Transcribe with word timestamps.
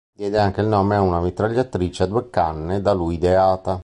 Diede 0.13 0.39
anche 0.39 0.61
il 0.61 0.67
nome 0.67 0.95
a 0.95 1.01
una 1.01 1.21
mitragliatrice 1.21 2.01
a 2.01 2.05
due 2.07 2.31
canne 2.31 2.81
da 2.81 2.91
lui 2.93 3.13
ideata. 3.17 3.79